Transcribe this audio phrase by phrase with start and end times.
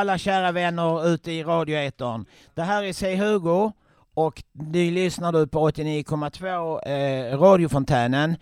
[0.00, 2.24] Alla kära vänner ute i radioetern.
[2.54, 3.16] Det här är C.
[3.16, 3.72] Hugo
[4.14, 8.36] och ni lyssnar du på 89,2 eh, radiofontänen.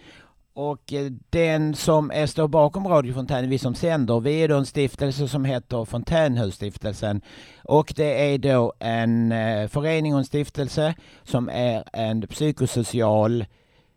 [0.54, 4.66] Och eh, den som är, står bakom radiofontänen, vi som sänder, vi är då en
[4.66, 7.20] stiftelse som heter Fontänhusstiftelsen.
[7.64, 13.44] Och det är då en eh, förening och en stiftelse som är en psykosocial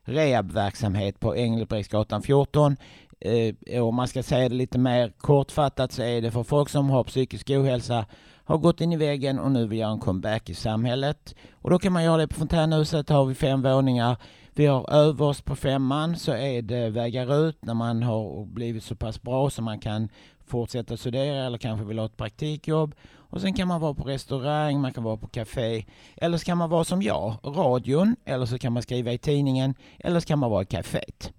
[0.05, 2.77] rehabverksamhet på Engelbrektsgatan 14
[3.21, 6.89] eh, om man ska säga det lite mer kortfattat så är det för folk som
[6.89, 8.05] har psykisk ohälsa,
[8.43, 11.35] har gått in i väggen och nu vill göra en comeback i samhället.
[11.52, 14.17] Och då kan man göra det på Fontänhuset, har vi fem våningar.
[14.53, 18.95] Vi har överst på femman så är det vägar ut när man har blivit så
[18.95, 20.09] pass bra så man kan
[20.45, 22.95] fortsätta studera eller kanske vill ha ett praktikjobb.
[23.31, 25.85] Och sen kan man vara på restaurang, man kan vara på café.
[26.18, 28.15] Eller så kan man vara som jag, radion.
[28.26, 29.76] Eller så kan man skriva i tidningen.
[29.99, 31.31] Eller så kan man vara i caféet.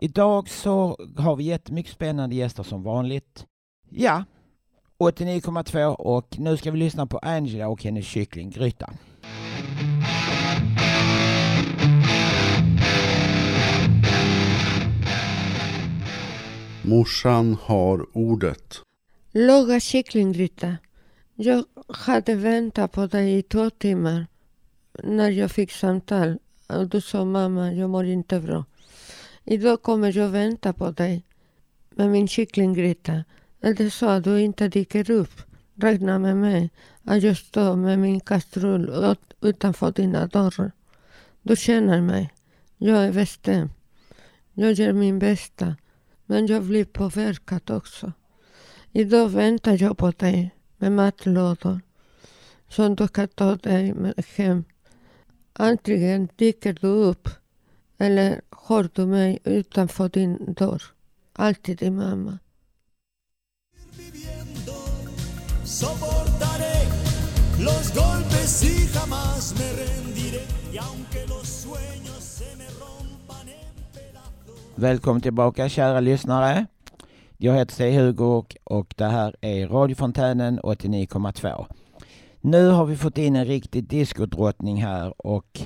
[0.00, 3.46] Idag så har vi jättemycket spännande gäster som vanligt.
[3.90, 4.24] Ja,
[4.98, 8.90] 89,2 och nu ska vi lyssna på Angela och hennes kycklinggryta.
[16.82, 18.80] Morsan har ordet.
[19.32, 20.76] Laga kycklinggryta.
[21.34, 24.26] Jag hade väntat på dig i två timmar
[25.02, 28.64] när jag fick samtal och du sa mamma, jag mår inte bra.
[29.48, 31.24] Idag kommer jag vänta på dig
[31.90, 33.24] med min kycklinggryta.
[33.60, 35.42] Är det så att du inte dyker upp,
[35.74, 36.70] räkna med mig
[37.04, 40.72] att jag står med min kastrull utanför dina dörrar.
[41.42, 42.32] Du känner e mig.
[42.76, 43.70] Jag är bestämd.
[44.52, 45.76] Jag gör min bästa.
[46.26, 48.12] Men jag blir påverkad också.
[48.92, 51.80] Idag väntar jag på dig med matlådor
[52.68, 54.64] som du kan ta dig med hem.
[55.52, 57.28] Antingen dyker du upp
[57.98, 60.82] eller har du mig utanför din dörr.
[61.32, 62.38] Alltid din mamma.
[74.74, 76.66] Välkommen tillbaka kära lyssnare.
[77.36, 81.66] Jag heter C-Hugo och, och det här är radiofontänen 89,2.
[82.40, 85.60] Nu har vi fått in en riktig diskodrottning här och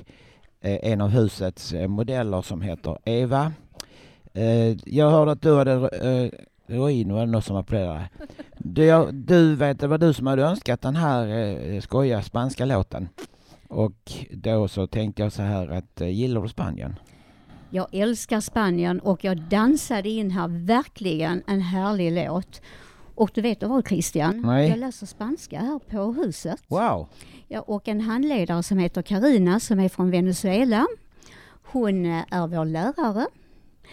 [0.60, 3.53] en av husets eh, modeller som heter Eva.
[4.34, 5.91] Eh, jag hörde att du hade
[6.69, 8.09] heroin, var det någon som applåderade?
[8.62, 13.09] Du, du vet, det var du som hade önskat den här skoja spanska låten.
[13.69, 16.94] Och då så tänkte jag så här att, gillar du Spanien?
[17.70, 22.60] Jag älskar Spanien och jag dansade in här verkligen en härlig låt.
[23.20, 24.41] Och du vet vad Christian?
[24.41, 24.69] Nej.
[24.69, 26.62] Jag läser spanska här på huset.
[26.69, 27.08] Wow!
[27.48, 30.86] Ja, och en handledare som heter Karina som är från Venezuela.
[31.62, 33.26] Hon eh, är vår lärare.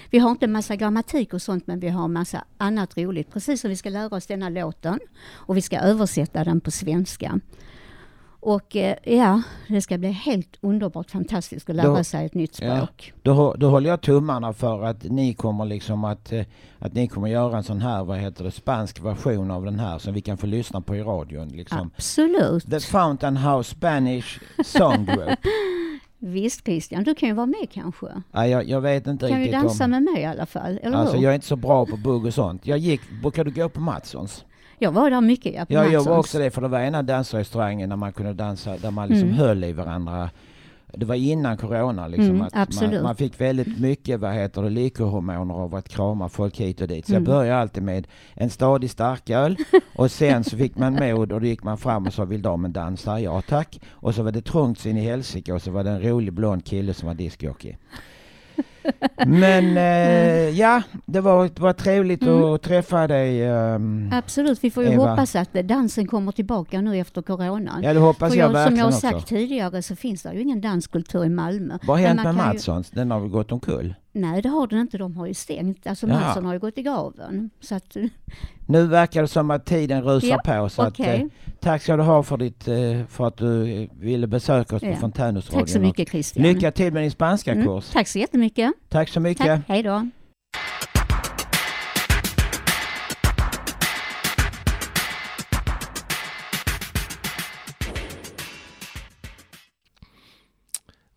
[0.10, 3.32] Vi har inte massa grammatik och sånt men vi har massa annat roligt.
[3.34, 5.00] Precis som vi ska lära oss denna låten
[5.32, 7.40] och vi ska översätta den på svenska.
[8.40, 12.56] Och eh, ja, det ska bli helt underbart fantastiskt att lära då, sig ett nytt
[12.56, 13.14] språk.
[13.16, 16.46] Ja, då, då håller jag tummarna för att ni kommer liksom att, eh,
[16.80, 19.98] att ni kommer göra en sån här, vad heter det, spansk version av den här
[20.00, 21.48] som vi kan få lyssna på i radion.
[21.48, 21.92] Liksom.
[21.96, 22.70] Absolut.
[22.70, 25.40] The Fountain House Spanish Song Group.
[26.20, 28.08] Visst Christian, du kan ju vara med kanske?
[28.32, 29.92] Ja, jag, jag vet inte kan riktigt Kan du dansa om...
[29.92, 30.80] med mig i alla fall?
[30.84, 31.24] Eller alltså hur?
[31.24, 32.68] jag är inte så bra på bugg och sånt.
[32.68, 34.46] Jag gick, brukade du gå på Matssons?
[34.80, 37.90] Jag var där mycket ja, Ja, jag var också det för det var ena dansrestaurangen
[37.90, 39.40] där man kunde dansa, där man liksom mm.
[39.40, 40.30] höll i varandra.
[40.94, 42.30] Det var innan corona liksom.
[42.30, 46.60] Mm, att man, man, fick väldigt mycket, vad heter det, lyckohormoner av att krama folk
[46.60, 47.06] hit och dit.
[47.06, 47.24] Så mm.
[47.24, 49.58] jag började alltid med en stadig starköl
[49.96, 52.74] och sen så fick man mod och då gick man fram och sa vill damen
[52.74, 53.20] dansa?
[53.20, 53.82] Ja tack.
[53.92, 56.66] Och så var det trångt in i helsike och så var det en rolig blond
[56.66, 57.78] kille som var discjockey.
[59.28, 62.44] Men eh, ja, det var, var trevligt mm.
[62.44, 63.50] att träffa dig.
[63.50, 65.10] Um, Absolut, vi får ju Eva.
[65.10, 67.84] hoppas att dansen kommer tillbaka nu efter coronan.
[67.84, 70.34] Ja, det hoppas För jag, jag verkligen Som jag har sagt tidigare så finns det
[70.34, 71.78] ju ingen danskultur i Malmö.
[71.88, 72.92] Vad har hänt med Matssons?
[72.94, 73.00] Ju...
[73.00, 73.96] Den har väl gått omkull?
[74.18, 74.98] Nej, det har den inte.
[74.98, 75.88] De har ju stängt.
[75.88, 77.50] Alltså Mattsson har ju gått i graven.
[77.60, 77.98] Så att...
[78.70, 80.70] Nu verkar det som att tiden rusar ja, på.
[80.70, 81.16] Så okay.
[81.16, 81.28] att, eh,
[81.60, 84.94] tack ska du ha för, ditt, eh, för att du ville besöka oss ja.
[84.94, 85.62] på Fontänhusradion.
[85.62, 86.44] Tack så mycket Christian.
[86.44, 87.66] Lycka till med din spanska mm.
[87.66, 87.90] kurs.
[87.90, 88.72] Tack så jättemycket.
[88.90, 89.46] Tack så mycket.
[89.46, 89.62] Tack.
[89.68, 90.10] Hej då.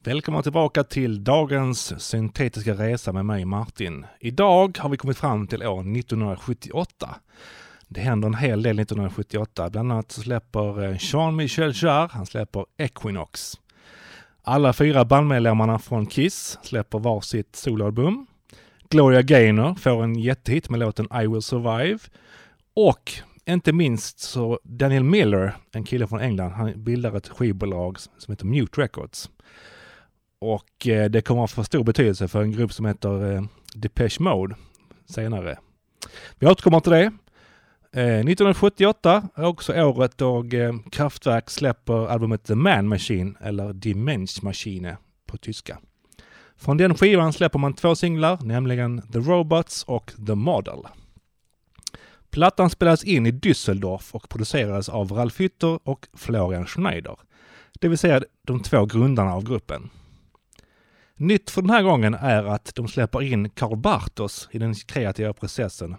[0.05, 4.07] Välkomna tillbaka till dagens syntetiska resa med mig Martin.
[4.21, 7.15] Idag har vi kommit fram till år 1978.
[7.89, 9.71] Det händer en hel del 1978.
[9.71, 13.61] Bland annat släpper eh, Jean-Michel Jarre, han släpper Equinox.
[14.43, 18.27] Alla fyra bandmedlemmarna från Kiss släpper varsitt soloalbum.
[18.89, 21.99] Gloria Gaynor får en jättehit med låten I will survive.
[22.75, 23.13] Och
[23.47, 28.47] Inte minst så Daniel Miller, en kille från England, han bildar ett skivbolag som heter
[28.47, 29.31] Mute Records.
[30.41, 33.43] Och eh, det kommer att få stor betydelse för en grupp som heter eh,
[33.75, 34.57] Depeche Mode
[35.07, 35.59] senare.
[36.39, 37.13] Vi återkommer till det.
[37.93, 40.45] Eh, 1978 är också året då
[40.93, 44.41] Kraftwerk släpper albumet The Man Machine, eller Die Mensch
[45.27, 45.79] på tyska.
[46.57, 50.81] Från den skivan släpper man två singlar, nämligen The Robots och The Model.
[52.31, 57.17] Plattan spelades in i Düsseldorf och producerades av Ralf Hütter och Florian Schneider,
[57.81, 59.91] det vill säga de två grundarna av gruppen.
[61.21, 65.33] Nytt för den här gången är att de släpper in Karl Bartos i den kreativa
[65.33, 65.97] processen,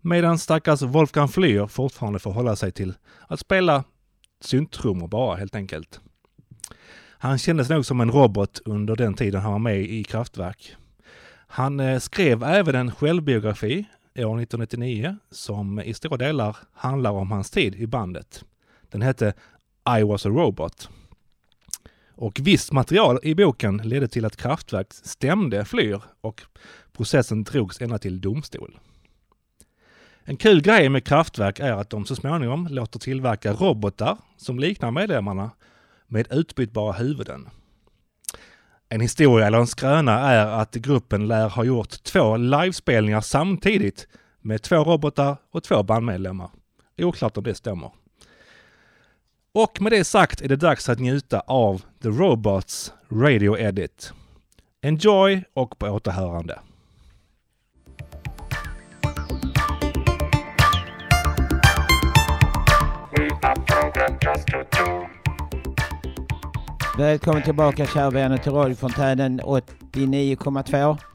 [0.00, 2.94] medan stackars Wolfgang Flyer fortfarande får hålla sig till
[3.28, 3.84] att spela
[4.40, 6.00] synttrummor bara helt enkelt.
[7.18, 10.76] Han kändes nog som en robot under den tiden han var med i Kraftwerk.
[11.46, 13.84] Han eh, skrev även en självbiografi
[14.14, 18.44] år 1999 som i stora delar handlar om hans tid i bandet.
[18.90, 19.34] Den hette
[19.98, 20.88] I was a robot.
[22.16, 26.42] Och visst material i boken ledde till att Kraftwerk stämde Flyr och
[26.92, 28.78] processen drogs ända till domstol.
[30.24, 34.90] En kul grej med Kraftwerk är att de så småningom låter tillverka robotar som liknar
[34.90, 35.50] medlemmarna
[36.06, 37.48] med utbytbara huvuden.
[38.88, 44.08] En historia eller en skröna är att gruppen lär ha gjort två livespelningar samtidigt
[44.40, 46.50] med två robotar och två bandmedlemmar.
[46.98, 47.90] Oklart om det stämmer.
[49.56, 54.12] Och med det sagt är det dags att njuta av The Robots Radio Edit.
[54.82, 56.58] Enjoy och på återhörande.
[66.98, 71.13] Välkommen tillbaka kära vänner till radiofontänen 89,2.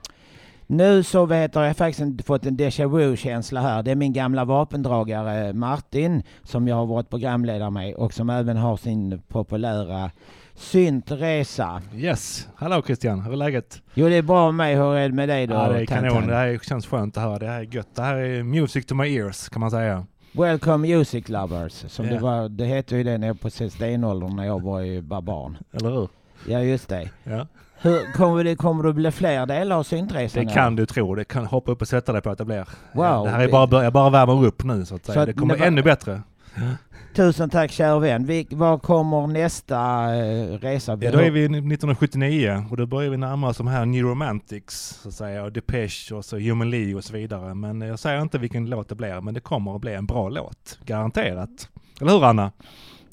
[0.71, 3.83] Nu så vet jag, jag har faktiskt fått en déjà vu-känsla här.
[3.83, 8.57] Det är min gamla vapendragare Martin som jag har varit programledare med och som även
[8.57, 10.12] har sin populära
[10.56, 11.81] syntresa.
[11.95, 13.81] Yes, hallå Christian, hur är läget?
[13.94, 15.54] Jo det är bra med mig, hur är det med dig då?
[15.54, 17.95] Ja det är kanon, det här känns skönt att höra, det här är gött.
[17.95, 20.06] Det här är music to my ears kan man säga.
[20.31, 22.18] Welcome Music Lovers, som yeah.
[22.18, 25.57] det, var, det hette ju det nere på stenåldern när jag var, var barn.
[25.72, 26.10] Eller hur?
[26.47, 27.09] Ja just det.
[27.24, 27.47] Ja.
[27.81, 30.45] Hur, kommer, det, kommer det bli fler delar av syntresan?
[30.45, 31.15] Det kan du tro.
[31.15, 32.68] Det kan hoppa upp och sätta dig på att det blir.
[32.91, 33.25] Wow.
[33.25, 35.13] Det här är bara, jag bara värmer upp nu så att säga.
[35.21, 36.21] Så det kommer det var, ännu bättre.
[37.15, 38.25] Tusen tack kära vän.
[38.25, 39.77] Vi, vad kommer nästa
[40.15, 40.97] eh, resa?
[41.01, 45.00] Ja, då är vi 1979 och då börjar vi närma oss de här New Romantics,
[45.01, 47.53] så att säga, och Depeche och så Human League och så vidare.
[47.53, 50.30] Men jag säger inte vilken låt det blir, men det kommer att bli en bra
[50.30, 50.80] låt.
[50.86, 51.69] Garanterat.
[52.01, 52.51] Eller hur Anna?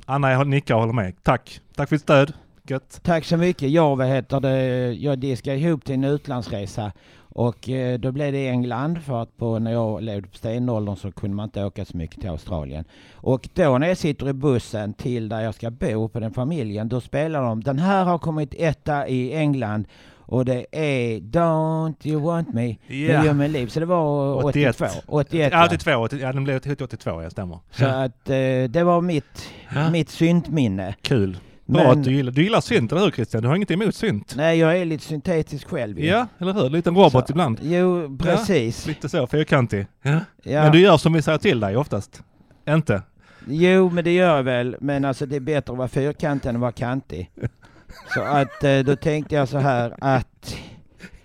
[0.05, 1.23] Anna jag nickar och håller med.
[1.23, 1.61] Tack.
[1.75, 2.33] Tack för ditt stöd.
[2.71, 3.01] Gött.
[3.03, 3.71] Tack så mycket.
[3.71, 8.49] Jag, vad heter det, jag diskade ihop till en utlandsresa och eh, då blev det
[8.49, 11.97] England för att på, när jag levde på stenåldern så kunde man inte åka så
[11.97, 12.85] mycket till Australien.
[13.15, 16.89] Och då när jag sitter i bussen till där jag ska bo på den familjen,
[16.89, 19.87] då spelar de den här har kommit etta i England
[20.29, 23.23] och det är Don't you want me yeah.
[23.23, 23.67] med Human Liv.
[23.67, 24.81] Så det var 81.
[24.81, 25.01] 82.
[25.07, 25.91] 81 ja, 82.
[26.17, 27.59] Ja, den blev 82, ja stämmer.
[27.71, 29.91] Så att eh, det var mitt, ja.
[29.91, 30.95] mitt syntminne.
[31.03, 31.39] Kul.
[31.67, 33.43] Bra men, att du gillar, du gillar synt, eller hur Christian?
[33.43, 34.35] Du har inget emot synt?
[34.37, 36.01] Nej, jag är lite syntetisk själv.
[36.01, 36.71] Ja, ja eller hur?
[36.71, 37.61] Lite en robot så, ibland.
[37.63, 38.87] Jo, precis.
[38.87, 39.87] Ja, lite så, fyrkantig.
[40.03, 40.21] Ja.
[40.43, 40.63] ja.
[40.63, 42.23] Men du gör som vi säger till dig oftast?
[42.69, 43.03] Inte?
[43.47, 44.77] Jo, men det gör jag väl.
[44.81, 47.31] Men alltså det är bättre att vara fyrkantig än att vara kantig.
[48.15, 50.57] så att eh, då tänkte jag så här att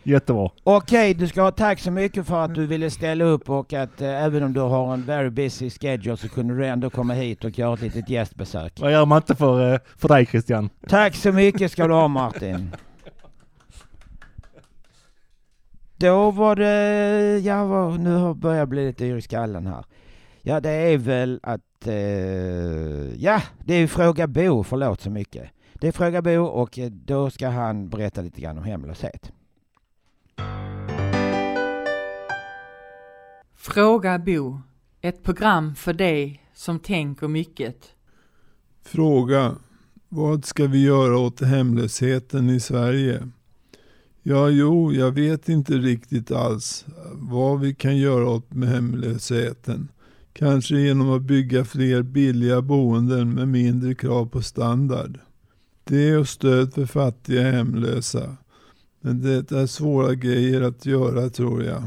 [0.04, 0.50] Jättebra.
[0.64, 4.02] Okej, du ska ha tack så mycket för att du ville ställa upp och att
[4.02, 7.44] eh, även om du har en very busy schedule så kunde du ändå komma hit
[7.44, 8.80] och göra ett litet gästbesök.
[8.80, 10.70] Vad gör man inte för, eh, för dig Christian?
[10.88, 12.72] Tack så mycket ska du ha Martin.
[15.98, 19.86] Då var det, ja nu börjar jag bli lite yr i skallen här.
[20.42, 21.94] Ja det är väl att, eh,
[23.24, 25.50] ja det är Fråga Bo, förlåt så mycket.
[25.74, 29.32] Det är Fråga Bo och eh, då ska han berätta lite grann om hemlöshet.
[33.56, 34.62] Fråga Bo.
[35.02, 37.78] Ett program för dig som tänker mycket.
[38.84, 39.56] Fråga.
[40.10, 43.30] Vad ska vi göra åt hemlösheten i Sverige?
[44.24, 49.88] Ja, jo, jag vet inte riktigt alls vad vi kan göra åt med hemlösheten.
[50.34, 55.20] Kanske genom att bygga fler billiga boenden med mindre krav på standard.
[55.84, 58.38] Det och stöd för fattiga hemlösa.
[59.02, 61.84] Men det är svåra grejer att göra tror jag.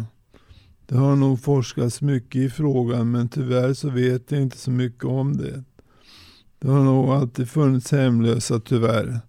[0.87, 5.05] Det har nog forskats mycket i frågan men tyvärr så vet jag inte så mycket
[5.05, 5.65] om det.
[6.59, 9.21] Det har nog alltid funnits hemlösa tyvärr.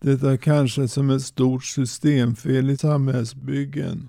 [0.00, 4.08] Det är kanske som ett stort systemfel i samhällsbyggen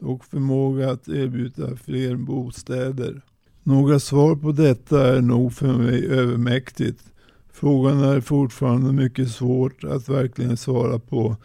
[0.00, 3.22] och förmåga att erbjuda fler bostäder.
[3.62, 7.04] Några svar på detta är nog för mig övermäktigt.
[7.52, 11.36] Frågan är fortfarande mycket svårt att verkligen svara på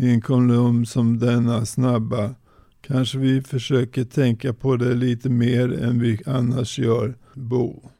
[0.00, 2.34] i en kolumn som denna snabba.
[2.80, 7.90] Kanske vi försöker tänka på det lite mer än vi annars gör, Bo.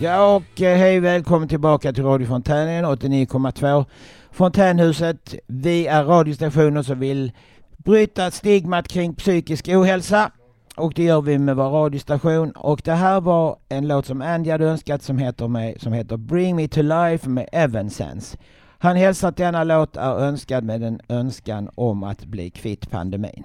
[0.00, 3.84] Ja och eh, hej välkommen tillbaka till Radio Fontänen 89,2
[4.30, 5.34] Fontänhuset.
[5.46, 7.32] Vi är radiostationer som vill
[7.76, 10.30] bryta stigmat kring psykisk ohälsa
[10.76, 14.50] och det gör vi med vår radiostation och det här var en låt som Andy
[14.50, 18.38] hade önskat som heter, med, som heter Bring Me To Life med Evanescence.
[18.78, 23.44] Han hälsar att denna låt är önskad med en önskan om att bli kvitt pandemin.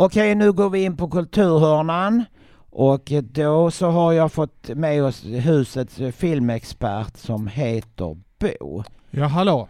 [0.00, 2.24] Okej, nu går vi in på kulturhörnan.
[2.70, 8.82] Och då så har jag fått med oss husets filmexpert som heter Bo.
[9.10, 9.68] Ja, hallå.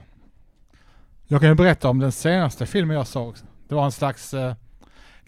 [1.26, 3.36] Jag kan ju berätta om den senaste filmen jag såg.
[3.68, 4.54] Det var en slags, eh,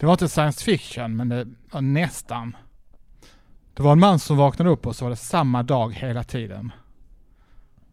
[0.01, 2.55] det var inte science fiction, men det var nästan.
[3.73, 6.71] Det var en man som vaknade upp och så var det samma dag hela tiden.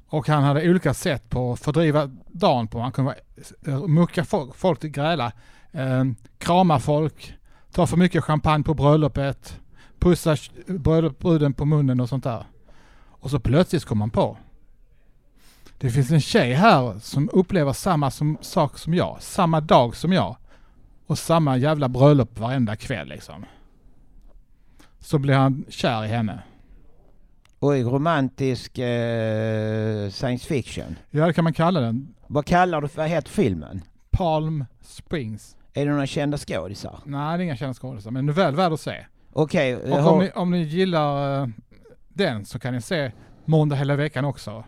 [0.07, 2.81] Och han hade olika sätt på att fördriva dagen på.
[2.81, 3.15] Han kunde
[3.87, 5.33] mucka folk, folk till gräla,
[5.73, 6.05] eh,
[6.39, 7.35] krama folk,
[7.73, 9.61] ta för mycket champagne på bröllopet,
[9.99, 10.37] pussa
[11.19, 12.45] bruden på munnen och sånt där.
[13.07, 14.37] Och så plötsligt kom han på.
[15.79, 20.13] Det finns en tjej här som upplever samma som, sak som jag, samma dag som
[20.13, 20.37] jag.
[21.09, 23.45] Och samma jävla bröllop varenda kväll liksom.
[25.01, 26.43] Så blir han kär i henne.
[27.61, 30.97] Oj, romantisk eh, science fiction.
[31.11, 32.15] Ja, det kan man kalla den.
[32.27, 33.83] Vad kallar du, vad heter filmen?
[34.11, 35.57] Palm Springs.
[35.73, 37.01] Är det några kända skådisar?
[37.05, 39.07] Nej, det är inga kända skådisar, men väl värd att se.
[39.33, 39.77] Okej.
[39.77, 40.13] Okay, och har...
[40.13, 41.49] om, ni, om ni gillar uh,
[42.09, 43.13] den så kan ni se
[43.45, 44.65] Måndag hela veckan också.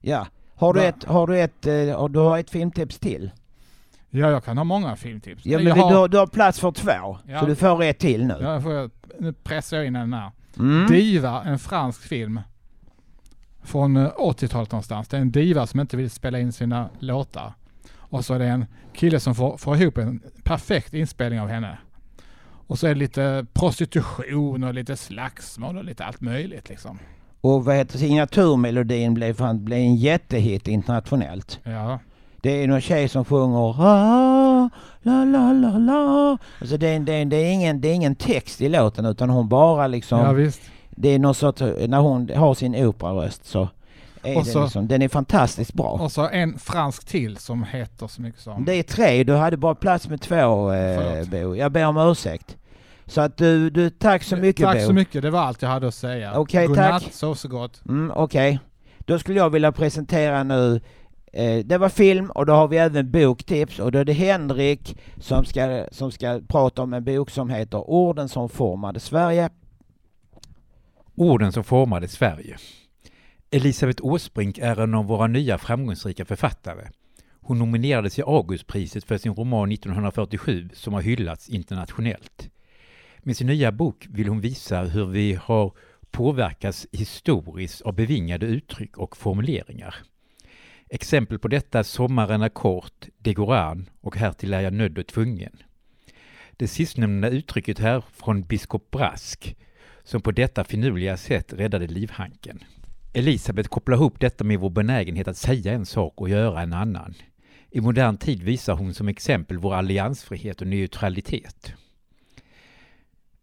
[0.00, 0.26] Ja.
[0.54, 3.30] Har du, ett, har du ett, uh, du har ett filmtips till?
[4.10, 5.46] Ja, jag kan ha många filmtips.
[5.46, 5.90] Ja, men har...
[5.90, 7.40] du, har, du har plats för två, ja.
[7.40, 8.38] så du får ett till nu.
[8.40, 10.30] Ja, får nu pressar jag in den här.
[10.58, 10.86] Mm.
[10.86, 12.40] Diva, en fransk film.
[13.62, 15.08] Från 80-talet eh, någonstans.
[15.08, 17.52] Det är en diva som inte vill spela in sina låtar.
[17.94, 21.78] Och så är det en kille som får, får ihop en perfekt inspelning av henne.
[22.66, 26.98] Och så är det lite prostitution och lite slagsmål och lite allt möjligt liksom.
[27.40, 31.60] Och vad heter signaturmelodin blev, blev en jättehit internationellt.
[31.62, 31.98] Ja.
[32.46, 34.68] Det är någon tjej som sjunger ah,
[35.02, 36.38] la la la la.
[36.60, 39.30] Alltså det, är, det, är, det, är ingen, det är ingen text i låten utan
[39.30, 40.18] hon bara liksom.
[40.18, 40.60] Ja, visst.
[40.90, 43.68] Det är någon sorts, när hon har sin operaröst så
[44.22, 45.90] är och så, liksom, den är fantastiskt bra.
[45.90, 48.64] Och så en fransk till som heter så mycket som...
[48.64, 51.54] Det är tre, du hade bara plats med två eh, Bo.
[51.54, 52.56] Jag ber om ursäkt.
[53.06, 54.86] Så att du, du tack så mycket Tack Bo.
[54.86, 56.32] så mycket, det var allt jag hade att säga.
[56.38, 57.12] Okej, okay, tack.
[57.12, 57.82] sov så gott.
[57.88, 58.54] Mm, Okej.
[58.54, 58.58] Okay.
[58.98, 60.80] Då skulle jag vilja presentera nu eh,
[61.36, 64.98] Eh, det var film och då har vi även boktips och då är det Henrik
[65.20, 69.50] som ska, som ska prata om en bok som heter Orden som formade Sverige.
[71.14, 72.56] Orden som formade Sverige.
[73.50, 76.88] Elisabeth Åsbrink är en av våra nya framgångsrika författare.
[77.40, 82.48] Hon nominerades till Augustpriset för sin roman 1947 som har hyllats internationellt.
[83.18, 85.72] Med sin nya bok vill hon visa hur vi har
[86.10, 89.94] påverkats historiskt av bevingade uttryck och formuleringar.
[90.88, 94.98] Exempel på detta är Sommaren är kort, Det går an och Härtill är jag nödd
[94.98, 95.56] och tvungen.
[96.56, 99.56] Det sistnämnda uttrycket här från biskop Brask,
[100.04, 102.64] som på detta finurliga sätt räddade livhanken.
[103.12, 107.14] Elisabeth kopplar ihop detta med vår benägenhet att säga en sak och göra en annan.
[107.70, 111.74] I modern tid visar hon som exempel vår alliansfrihet och neutralitet.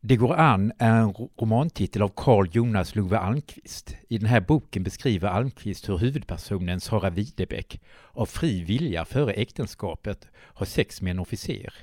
[0.05, 3.95] Det går an är en romantitel av Carl Jonas Love Almqvist.
[4.10, 7.81] I den här boken beskriver Almqvist hur huvudpersonen Sara Widebeck
[8.12, 11.74] av fri vilja före äktenskapet har sex med en officer.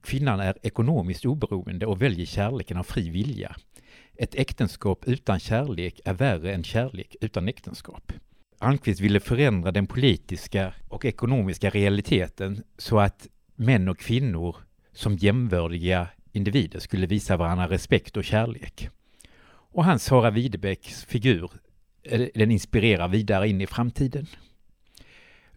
[0.00, 3.56] Kvinnan är ekonomiskt oberoende och väljer kärleken av fri vilja.
[4.16, 8.12] Ett äktenskap utan kärlek är värre än kärlek utan äktenskap.
[8.58, 14.56] Almqvist ville förändra den politiska och ekonomiska realiteten så att män och kvinnor
[14.92, 18.88] som jämvördiga individer skulle visa varandra respekt och kärlek.
[19.76, 21.50] Och hans Sara Widebecks figur,
[22.02, 24.26] eh, den inspirerar vidare in i framtiden.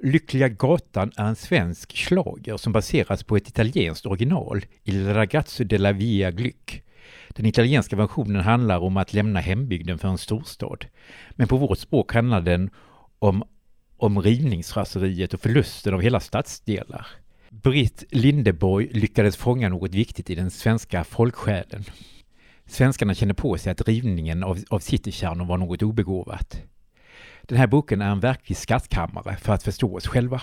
[0.03, 5.91] Lyckliga gatan är en svensk slager som baseras på ett italienskt original, Il ragazzo della
[5.91, 6.83] via Glück.
[7.29, 10.86] Den italienska versionen handlar om att lämna hembygden för en storstad.
[11.31, 12.69] Men på vårt språk handlar den
[13.19, 13.43] om,
[13.98, 17.07] om rivningsraseriet och förlusten av hela stadsdelar.
[17.63, 21.83] Britt Lindeborg lyckades fånga något viktigt i den svenska folksjälen.
[22.65, 26.61] Svenskarna kände på sig att rivningen av, av citykärnor var något obegåvat.
[27.41, 30.41] Den här boken är en verklig skattkammare för att förstå oss själva.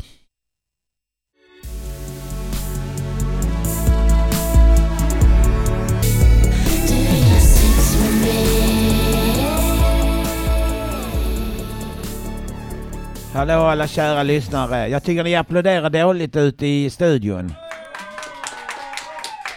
[13.37, 14.88] Hallå alla kära lyssnare.
[14.88, 17.52] Jag tycker ni applåderar dåligt ute i studion.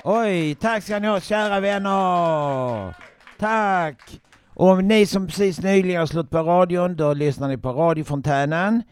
[0.04, 2.96] Oj, tack ska ni ha kära vänner.
[3.40, 4.22] Tack.
[4.48, 8.84] Och ni som precis nyligen har slått på radion, då lyssnar ni på radiofontänen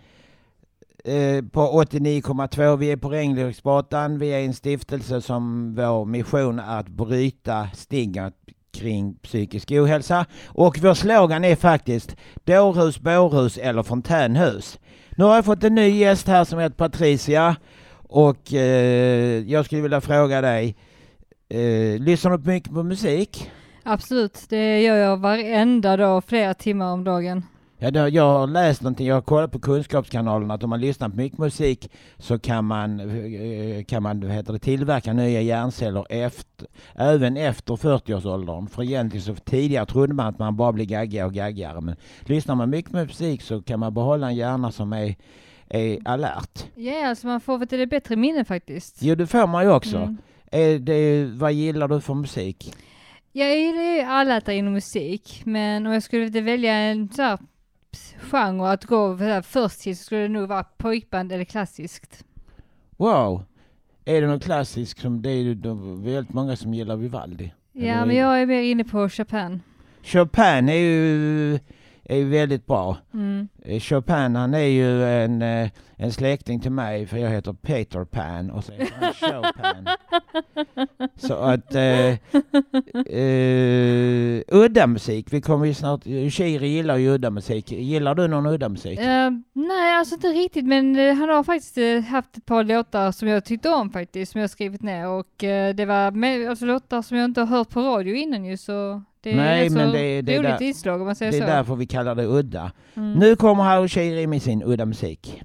[1.03, 2.77] eh, på 89,2.
[2.77, 4.19] Vi är på Rängleviksgatan.
[4.19, 8.33] Vi är en stiftelse som vår mission är att bryta stigmat
[8.79, 10.25] kring psykisk ohälsa.
[10.47, 12.15] Och vår slogan är faktiskt
[12.45, 14.79] dårhus, bårhus eller fontänhus.
[15.17, 17.55] Nu har jag fått en ny gäst här som heter Patricia
[18.09, 20.75] och eh, jag skulle vilja fråga dig,
[21.49, 23.51] eh, lyssnar du mycket på musik?
[23.83, 27.43] Absolut, det gör jag varenda dag, flera timmar om dagen.
[27.79, 31.09] Ja, då, jag har läst någonting, jag har kollat på Kunskapskanalen att om man lyssnar
[31.09, 36.67] på mycket musik så kan man, eh, kan man heter det, tillverka nya hjärnceller efter,
[36.95, 38.67] även efter 40-årsåldern.
[38.67, 41.81] För egentligen så tidigare trodde man att man bara blir gaggigare och gaggigare.
[41.81, 45.15] Men lyssnar man mycket på musik så kan man behålla en hjärna som är,
[45.69, 46.65] är alert.
[46.75, 48.97] Ja, alltså man får ett bättre minne faktiskt.
[49.01, 49.97] Jo, det får man ju också.
[49.97, 50.17] Mm.
[50.51, 52.73] Är det, vad gillar du för musik?
[53.31, 57.37] Jag gillar ju alla inom musik, men om jag skulle välja en så här
[58.31, 62.25] genre att gå först till så skulle det nog vara pojkband eller klassiskt.
[62.97, 63.43] Wow!
[64.05, 67.53] Är det någon klassisk som, det är de- väldigt många som gillar Vivaldi.
[67.73, 69.61] Ja, Eller- men jag är mer inne på Chopin.
[70.03, 71.59] Chopin är ju,
[72.09, 72.97] är ju väldigt bra.
[73.13, 73.47] Mm.
[73.63, 78.05] Eh, Chopin han är ju en, eh, en släkting till mig för jag heter Peter
[78.05, 79.87] Pan och så heter han Chopin.
[81.15, 82.07] Så att eh,
[83.17, 87.71] eh, udda musik, vi kommer ju snart, Shiri gillar ju udda musik.
[87.71, 88.99] Gillar du någon udda musik?
[88.99, 93.45] Eh, nej, alltså inte riktigt, men han har faktiskt haft ett par låtar som jag
[93.45, 97.17] tyckte om faktiskt, som jag skrivit ner och eh, det var med, alltså, låtar som
[97.17, 100.35] jag inte har hört på radio innan ju, så det är Nej, men det- det
[100.35, 101.47] är roligt där- inslag om man säger Det är så.
[101.47, 102.71] därför vi kallar det udda.
[102.95, 103.13] Mm.
[103.13, 105.41] Nu kommer Harry Shiri med sin udda musik.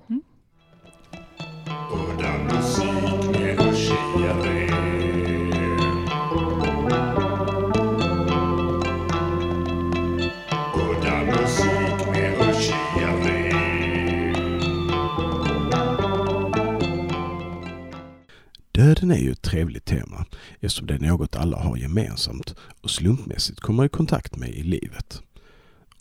[18.82, 20.24] Döden är ju ett trevligt tema
[20.60, 25.22] eftersom det är något alla har gemensamt och slumpmässigt kommer i kontakt med i livet.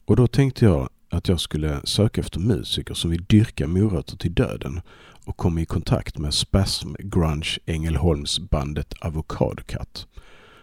[0.06, 4.34] Och då tänkte jag att jag skulle söka efter musiker som vill dyrka morötter till
[4.34, 4.82] döden
[5.26, 10.08] och kom i kontakt med Spasm Grunge Ängelholms bandet Avocadocat.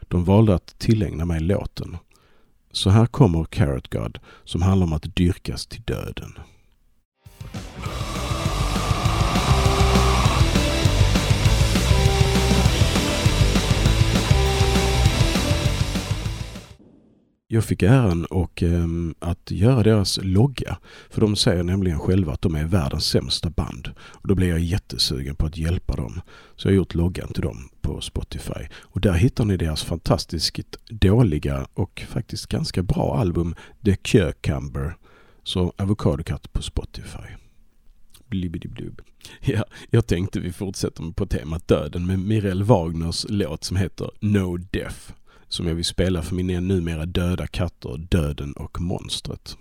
[0.03, 1.97] De valde att tillägna mig låten.
[2.73, 6.39] Så här kommer Carrot God som handlar om att dyrkas till döden.
[17.51, 20.79] Jag fick äran och, ehm, att göra deras logga.
[21.11, 23.91] För de säger nämligen själva att de är världens sämsta band.
[23.99, 26.21] Och då blev jag jättesugen på att hjälpa dem.
[26.57, 28.69] Så jag har gjort loggan till dem på Spotify.
[28.81, 30.59] Och där hittar ni deras fantastiskt
[30.91, 34.97] dåliga och faktiskt ganska bra album The Cucumber.
[35.43, 37.29] Så Avokadokatt på Spotify.
[38.27, 39.01] Blibbidiblub.
[39.41, 44.57] Ja, jag tänkte vi fortsätter på temat döden med Mirel Wagners låt som heter No
[44.57, 45.13] Death
[45.49, 49.57] som jag vill spela för mina numera döda katter Döden och Monstret.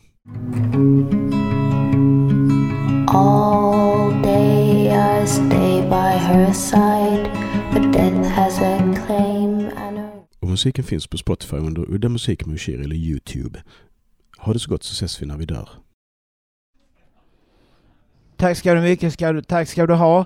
[3.07, 4.87] All day
[5.21, 7.31] I stay by her side,
[7.73, 12.45] but death has a claim and a Och musiken finns på Spotify under Udda Musik
[12.45, 13.63] med Ushiri eller Youtube.
[14.37, 15.69] Ha det så gott så ses vi när vi dör.
[18.37, 20.25] Tack ska du mycket, ska du, tack ska du ha.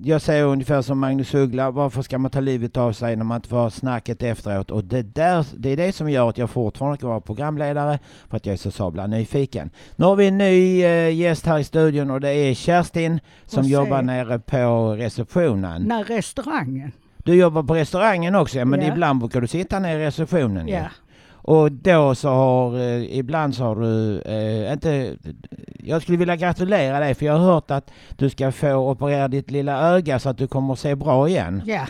[0.00, 3.36] Jag säger ungefär som Magnus Uggla, varför ska man ta livet av sig när man
[3.36, 4.70] inte får ha snacket efteråt?
[4.70, 8.36] Och det, där, det är det som gör att jag fortfarande kan vara programledare, för
[8.36, 9.70] att jag är så sabla nyfiken.
[9.96, 13.64] Nu har vi en ny eh, gäst här i studion och det är Kerstin som
[13.64, 15.82] jobbar nere på receptionen.
[15.82, 16.92] Nej, restaurangen.
[17.16, 18.92] Du jobbar på restaurangen också, ja, men Ja.
[18.92, 20.68] ibland brukar du sitta nere i receptionen.
[20.68, 20.80] Ja.
[21.48, 25.16] Och då så har, eh, ibland så har du eh, inte,
[25.78, 29.50] jag skulle vilja gratulera dig för jag har hört att du ska få operera ditt
[29.50, 31.62] lilla öga så att du kommer att se bra igen.
[31.66, 31.86] Ja,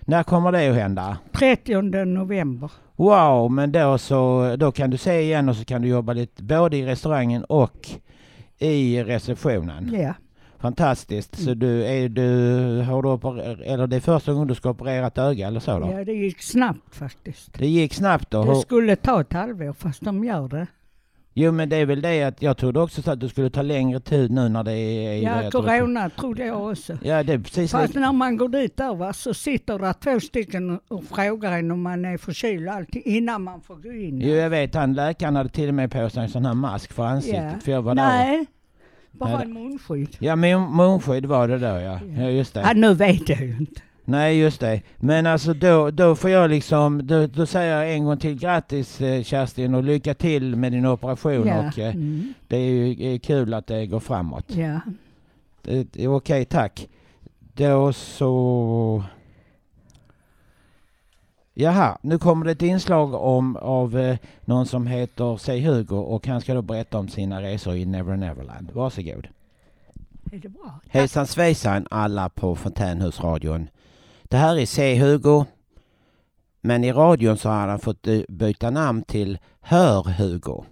[0.00, 1.18] När kommer det att hända?
[1.32, 2.70] 30 november.
[2.96, 6.42] Wow, men då så, då kan du se igen och så kan du jobba lite
[6.42, 7.88] både i restaurangen och
[8.58, 9.94] i receptionen.
[9.94, 10.14] Ja.
[10.60, 11.38] Fantastiskt.
[11.44, 12.28] Så du, är du,
[12.82, 15.78] har du opererat, eller det är första gången du ska operera ett öga eller så
[15.78, 15.90] då?
[15.92, 17.58] ja, det gick snabbt faktiskt.
[17.58, 18.42] Det gick snabbt då?
[18.44, 20.66] Det Hur- skulle ta ett halvår, fast de gör det.
[21.34, 23.62] Jo men det är väl det att jag trodde också så att det skulle ta
[23.62, 25.22] längre tid nu när det är...
[25.22, 26.98] Ja, jag tror- corona trodde jag också.
[27.02, 30.20] Ja det är precis Fast när man går dit där va, så sitter det två
[30.20, 34.20] stycken och- frågar en om man är förkyld och allting innan man får gå in.
[34.20, 36.92] Jo jag vet, han läkaren hade till och med på sig en sån här mask
[36.92, 37.62] för ansiktet.
[37.62, 38.02] För jag var där.
[38.08, 38.46] Nej,
[39.12, 40.16] Bara en munskydd.
[40.18, 42.00] Ja, mun- munskydd var det då ja.
[42.18, 42.60] Ja, just det.
[42.60, 43.80] Ja, nu vet jag ju inte.
[44.04, 44.82] Nej, just det.
[44.96, 49.00] Men alltså då, då får jag liksom, då, då säger jag en gång till grattis
[49.00, 51.68] eh, Kerstin och lycka till med din operation Ja.
[51.68, 52.34] och eh, Mm.
[52.48, 54.44] det är ju eh, kul att det går framåt.
[54.56, 54.80] Ja.
[55.96, 56.88] Är okej, tack.
[57.54, 59.04] Då så...
[61.60, 66.26] Jaha, nu kommer det ett inslag om, av eh, någon som heter Säg Hugo och
[66.26, 68.70] han ska då berätta om sina resor i Never Neverland.
[68.72, 69.28] Varsågod.
[70.32, 70.80] Är det bra?
[70.88, 73.68] Hejsan svejsan alla på Fontänhusradion.
[74.22, 74.96] Det här är C.
[74.98, 75.44] Hugo.
[76.60, 80.64] Men i radion så har han fått eh, byta namn till Hör-Hugo.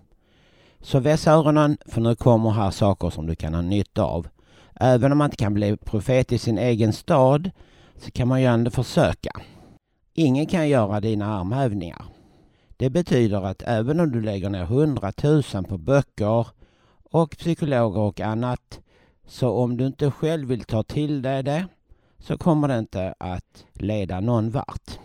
[0.80, 4.28] Så vässa öronen för nu kommer här saker som du kan ha nytta av.
[4.74, 7.50] Även om man inte kan bli profet i sin egen stad
[7.96, 9.30] så kan man ju ändå försöka.
[10.18, 12.04] Ingen kan göra dina armhävningar.
[12.76, 16.46] Det betyder att även om du lägger ner hundratusen på böcker
[17.10, 18.80] och psykologer och annat
[19.26, 21.66] så om du inte själv vill ta till dig det
[22.18, 24.98] så kommer det inte att leda någon vart.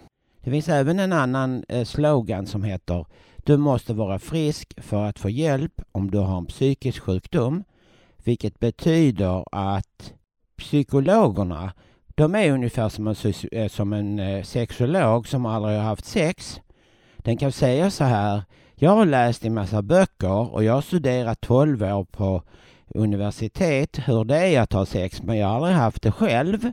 [0.44, 3.06] Det finns även en annan eh, slogan som heter
[3.38, 7.64] Du måste vara frisk för att få hjälp om du har en psykisk sjukdom.
[8.24, 10.14] Vilket betyder att
[10.58, 11.72] psykologerna
[12.16, 13.16] de är ungefär som en,
[13.52, 16.62] eh, som en eh, sexolog som aldrig har haft sex.
[17.18, 18.44] Den kan säga så här
[18.76, 22.44] Jag har läst en massa böcker och jag har studerat 12 år på
[22.88, 26.72] universitet hur det är att ha sex men jag har aldrig haft det själv.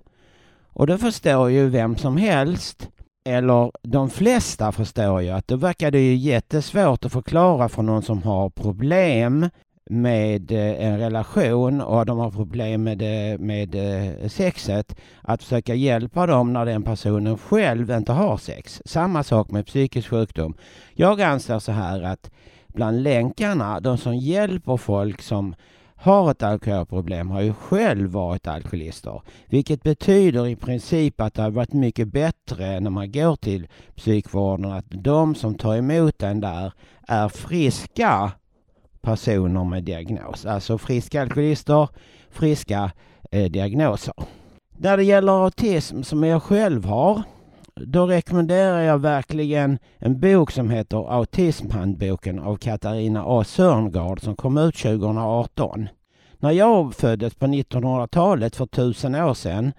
[0.72, 2.88] Och då förstår ju vem som helst,
[3.24, 8.02] eller de flesta förstår ju att då verkar det ju jättesvårt att förklara för någon
[8.02, 9.50] som har problem
[9.90, 15.74] med eh, en relation och de har problem med, eh, med eh, sexet att försöka
[15.74, 18.82] hjälpa dem när den personen själv inte har sex.
[18.84, 20.54] Samma sak med psykisk sjukdom.
[20.94, 22.30] Jag anser så här att
[22.68, 25.54] bland länkarna, de som hjälper folk som
[25.94, 29.22] har ett alkoholproblem har ju själv varit alkoholister.
[29.46, 34.72] Vilket betyder i princip att det har varit mycket bättre när man går till psykvården
[34.72, 36.72] att de som tar emot en där
[37.08, 38.32] är friska
[39.02, 40.46] personer med diagnos.
[40.46, 41.88] Alltså friska alkoholister,
[42.30, 42.92] friska
[43.30, 44.14] eh, diagnoser.
[44.76, 47.22] När det gäller autism som jag själv har
[47.86, 54.58] då rekommenderar jag verkligen en bok som heter Autismhandboken av Katarina A Sörngard som kom
[54.58, 55.88] ut 2018.
[56.38, 59.72] När jag föddes på 1900-talet för tusen år sedan,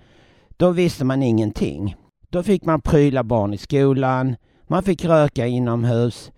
[0.57, 1.95] då visste man ingenting.
[2.29, 4.35] Då fick man pryla barn i skolan,
[4.67, 6.31] man fick röka inomhus.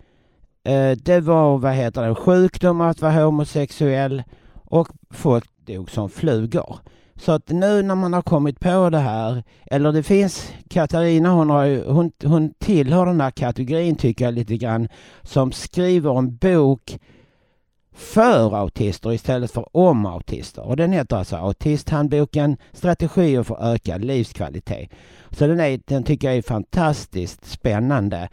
[0.63, 4.23] Eh, Det var, vad heter det, sjukdom att vara homosexuell
[4.55, 6.77] och folk dog som flugor.
[7.15, 11.49] Så att nu när man har kommit på det här, eller det finns, Katarina hon,
[11.49, 14.87] har hon, hon tillhör den här kategorin tycker jag lite grann,
[15.21, 16.99] som skriver en bok
[17.95, 20.61] för autister istället för om autister.
[20.67, 24.89] Och den heter alltså Autisthandboken Strategier för ökad livskvalitet.
[25.31, 28.29] Så den, är, den tycker jag är fantastiskt spännande.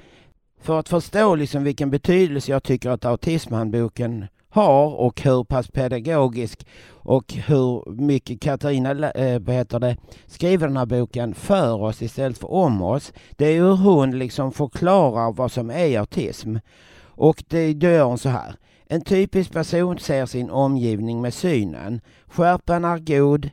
[0.61, 6.67] För att förstå liksom vilken betydelse jag tycker att Autismhandboken har och hur pass pedagogisk
[6.91, 9.97] och hur mycket Katarina äh, heter det,
[10.27, 13.13] skriver den här boken för oss istället för om oss.
[13.37, 16.57] Det är hur hon liksom förklarar vad som är autism.
[17.03, 18.55] Och det då gör hon så här.
[18.87, 22.01] En typisk person ser sin omgivning med synen.
[22.27, 23.51] Skärpan är god,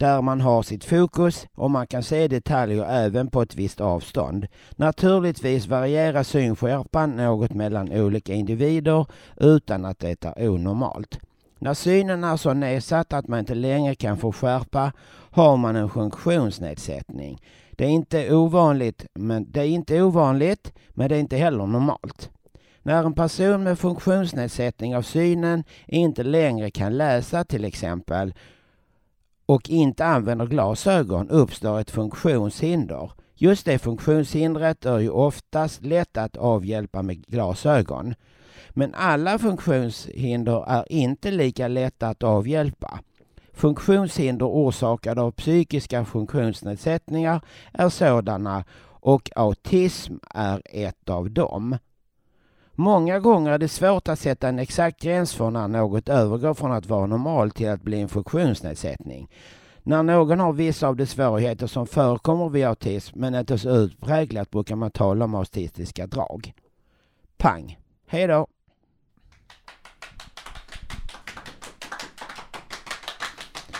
[0.00, 4.46] där man har sitt fokus och man kan se detaljer även på ett visst avstånd.
[4.76, 11.18] Naturligtvis varierar synskärpan något mellan olika individer utan att det är onormalt.
[11.58, 14.92] När synen är så nedsatt att man inte längre kan få skärpa
[15.30, 17.38] har man en funktionsnedsättning.
[17.70, 22.30] Det är inte ovanligt, men det är inte ovanligt, men det är inte heller normalt.
[22.82, 28.34] När en person med funktionsnedsättning av synen inte längre kan läsa till exempel
[29.50, 33.12] och inte använder glasögon uppstår ett funktionshinder.
[33.34, 38.14] Just det funktionshindret är ju oftast lätt att avhjälpa med glasögon.
[38.70, 43.00] Men alla funktionshinder är inte lika lätta att avhjälpa.
[43.52, 47.40] Funktionshinder orsakade av psykiska funktionsnedsättningar
[47.72, 51.76] är sådana och autism är ett av dem.
[52.80, 56.72] Många gånger är det svårt att sätta en exakt gräns för när något övergår från
[56.72, 59.30] att vara normalt till att bli en funktionsnedsättning.
[59.82, 64.50] När någon har vissa av de svårigheter som förekommer vid autism men inte så utpräglat
[64.50, 66.52] brukar man tala om autistiska drag.
[67.36, 67.78] Pang!
[68.06, 68.46] Hej då!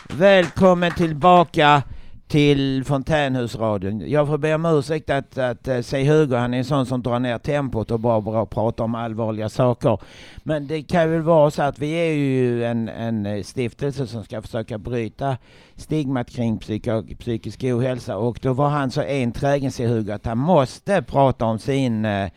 [0.08, 1.82] Välkommen tillbaka
[2.31, 4.11] till Fontänhusradion.
[4.11, 6.87] Jag får be om ursäkt att, att eh, uh, säg Hugo, han är en sån
[6.87, 9.99] som drar ner tempot och bara, bara pratar om allvarliga saker.
[10.43, 14.25] Men det kan väl vara så att vi är ju en, en eh, stiftelse som
[14.25, 15.37] ska försöka bryta
[15.77, 16.88] stigmat kring psyk
[17.19, 21.59] psykisk ohälsa och då var han så enträgen, se Hugo, att han måste prata om
[21.59, 22.29] sin eh,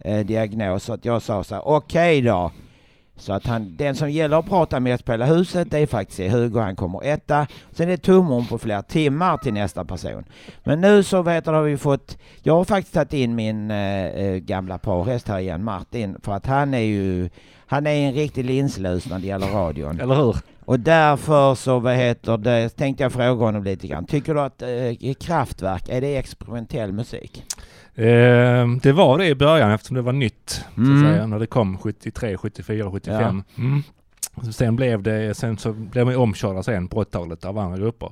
[0.00, 0.84] eh, diagnos.
[0.84, 2.50] Så att jag sa så här, okej okay då.
[3.22, 6.32] Så att han, den som gäller att prata med att spela huset, det är faktiskt
[6.32, 7.46] Hugo, han kommer etta.
[7.72, 10.24] Sen är det tummen på flera timmar till nästa person.
[10.64, 14.36] Men nu så vet du, har vi fått, jag har faktiskt tagit in min äh,
[14.36, 17.28] gamla parhäst här igen, Martin, för att han är ju,
[17.66, 20.00] han är en riktig linslus när det gäller radion.
[20.00, 20.36] Eller hur?
[20.64, 24.06] Och därför så, vad heter det, tänkte jag fråga honom lite grann.
[24.06, 27.44] Tycker du att äh, Kraftwerk, är det experimentell musik?
[27.94, 30.86] Eh, det var det i början eftersom det var nytt, Mm.
[31.00, 33.42] så att säga, när det kom 73, 74, 75.
[33.58, 33.82] Mm.
[34.52, 38.10] Sen blev det, sen så blev man omkörda sen på 80-talet av andra grupper.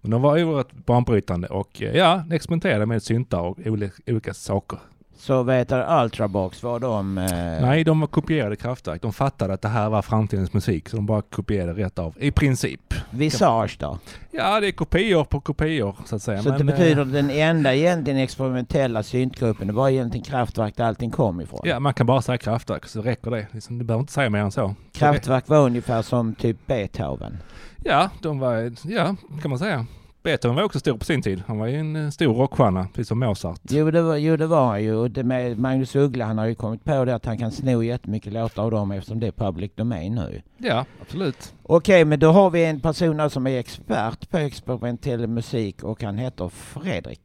[0.00, 4.34] Men de var oerhört banbrytande och eh, ja, de experimenterade med syntar och olika, olika
[4.34, 4.78] saker.
[5.20, 7.18] Så vet Ultrabox, var de...
[7.18, 7.26] Eh...
[7.60, 9.02] Nej, de kopierade Kraftwerk.
[9.02, 12.30] De fattade att det här var framtidens musik, så de bara kopierade rätt av, i
[12.30, 12.94] princip.
[13.10, 13.98] Visage då?
[14.30, 16.42] Ja, det är kopior på kopior, så att säga.
[16.42, 20.84] Så det Men, betyder eh, den enda egentligen experimentella syntgruppen, det var egentligen Kraftwerk där
[20.84, 21.60] allting kom ifrån?
[21.64, 23.46] Ja, man kan bara säga Kraftwerk, så räcker det.
[23.52, 24.74] Liksom, du behöver inte säga mer än så.
[24.92, 27.38] Kraftwerk var ungefär som typ Beethoven?
[27.84, 29.86] Ja, de var, ja, kan man säga.
[30.28, 31.42] Beethoven var också stor på sin tid.
[31.46, 33.60] Han var ju en eh, stor rockstjärna, precis som Mozart.
[33.68, 34.94] Jo det var, jo, det var han ju.
[34.94, 37.82] Och det med Magnus Uggla, han har ju kommit på det att han kan sno
[37.82, 40.42] jättemycket låtar av dem eftersom det är public domain nu.
[40.58, 41.54] Ja, absolut.
[41.62, 46.18] Okej, men då har vi en person som är expert på experimentell musik och han
[46.18, 47.20] heter Fredrik.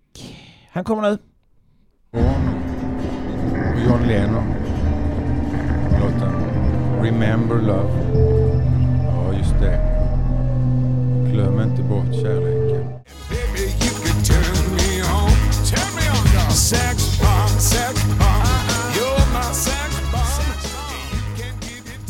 [0.72, 1.18] Han kommer nu.
[3.88, 4.54] John Lennon.
[6.02, 6.34] Låten
[7.04, 7.94] Remember Love.
[9.06, 9.80] Ja, just det.
[11.32, 12.63] Glöm inte bort kärleken.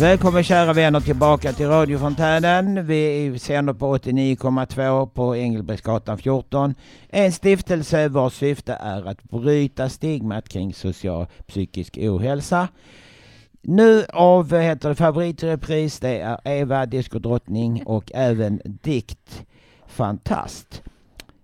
[0.04, 2.88] Välkommen kära vänner tillbaka till radiofontänen.
[2.88, 6.76] Vi sänder på 89,2 på Engelbrektsgatan 14.
[7.10, 12.68] En stiftelse vars syfte är att bryta stigmat kring social psykisk ohälsa.
[13.62, 19.46] Nu av heter det, favoritrepris, det är Eva, diskodrottning och även dikt
[19.88, 20.82] fantast.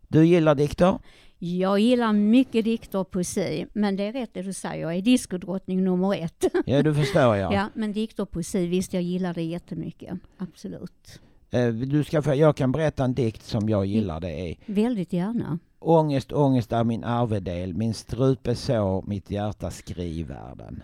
[0.07, 0.99] Du gillar dikter?
[1.41, 5.01] Jag gillar mycket dikter och poesi, men det är rätt det du säger, jag är
[5.01, 6.45] diskodrottning nummer ett.
[6.65, 7.53] Ja, du förstår jag.
[7.59, 11.21] Ja, men dikter och poesi, visst jag gillar det jättemycket, absolut.
[11.51, 14.19] Eh, Du ska få, jag kan berätta en dikt som jag gillar.
[14.19, 15.59] Det är Väldigt gärna.
[15.79, 20.83] Ångest, ångest är min arvedel, min strupe sår, mitt hjärta skrivvärlden.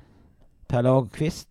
[0.67, 1.49] Per Lagerkvist,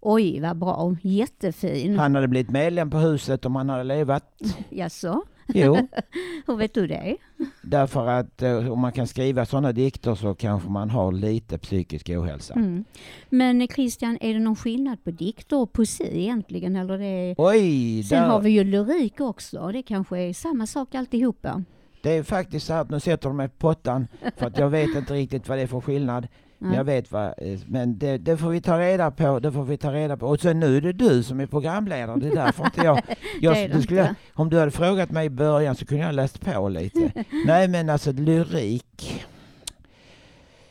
[0.00, 1.98] Oj, vad bra, jättefin.
[1.98, 4.40] han hade blivit medlem på huset om han hade levat.
[4.70, 5.22] Jaså?
[5.46, 5.74] Jo.
[6.46, 7.16] Hur vet du det?
[7.62, 12.08] Därför att eh, om man kan skriva sådana dikter så kanske man har lite psykisk
[12.10, 12.54] ohälsa.
[12.54, 12.84] Mm.
[13.28, 16.76] Men Christian, är det någon skillnad på dikter och poesi egentligen?
[16.76, 17.34] Eller det är...
[17.38, 18.02] Oj!
[18.02, 21.64] Sen där- har vi ju lyrik också, det kanske är samma sak alltihopa.
[22.02, 24.96] Det är faktiskt så att nu sätter de mig på pottan för att jag vet
[24.96, 26.26] inte riktigt vad det är för skillnad.
[26.58, 26.76] Nej.
[26.76, 29.76] jag vet vad, eh, men det, det får vi ta reda på, det får vi
[29.76, 30.26] ta reda på.
[30.26, 33.02] Och sen nu är det du som är programledare, det är därför inte jag...
[33.40, 36.40] jag du skulle, om du hade frågat mig i början så kunde jag ha läst
[36.40, 37.12] på lite.
[37.46, 39.24] Nej men alltså lyrik.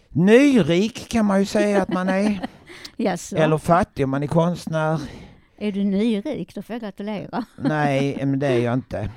[0.10, 2.40] Nyrik kan man ju säga att man är.
[2.98, 3.36] Jaså?
[3.36, 5.02] Eller fattig om man är konstnär.
[5.58, 6.56] Är du nyrik?
[6.56, 7.46] Då får jag gratulera.
[7.58, 9.10] Nej, men det är jag inte.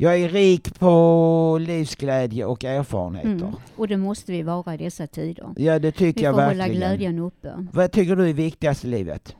[0.00, 3.30] Jag är rik på livsglädje och erfarenheter.
[3.30, 3.54] Mm.
[3.76, 5.54] Och det måste vi vara i dessa tider.
[5.56, 6.76] Ja, det tycker vi jag får hålla verkligen.
[6.76, 7.66] glädjen uppe.
[7.72, 9.36] Vad tycker du är viktigast i livet?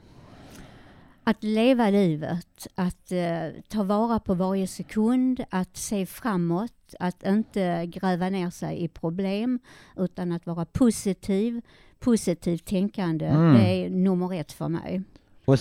[1.25, 7.87] Att leva livet, att eh, ta vara på varje sekund, att se framåt, att inte
[7.87, 9.59] gräva ner sig i problem,
[9.97, 11.61] utan att vara positiv,
[11.99, 13.27] positivt tänkande.
[13.27, 13.55] Mm.
[13.55, 15.03] Det är nummer ett för mig.
[15.45, 15.59] Och